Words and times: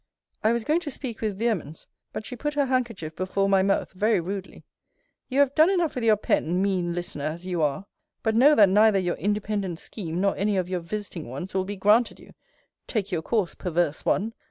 I 0.43 0.51
was 0.51 0.63
going 0.63 0.79
to 0.79 0.89
speak 0.89 1.21
with 1.21 1.37
vehemence; 1.37 1.87
but 2.11 2.25
she 2.25 2.35
put 2.35 2.55
her 2.55 2.65
handkerchief 2.65 3.15
before 3.15 3.47
my 3.47 3.61
mouth, 3.61 3.93
very 3.93 4.19
rudely 4.19 4.63
You 5.29 5.39
have 5.41 5.53
done 5.53 5.69
enough 5.69 5.93
with 5.93 6.03
your 6.03 6.15
pen, 6.17 6.59
mean 6.59 6.95
listener, 6.95 7.25
as 7.25 7.45
you 7.45 7.61
are! 7.61 7.85
But 8.23 8.33
know 8.33 8.55
that 8.55 8.69
neither 8.69 8.97
your 8.97 9.17
independent 9.17 9.77
scheme, 9.77 10.19
nor 10.19 10.35
any 10.35 10.57
of 10.57 10.67
your 10.67 10.79
visiting 10.79 11.27
ones, 11.29 11.53
will 11.53 11.65
be 11.65 11.75
granted 11.75 12.19
you. 12.19 12.31
Take 12.87 13.11
your 13.11 13.21
course, 13.21 13.53
perverse 13.53 14.03
one! 14.03 14.33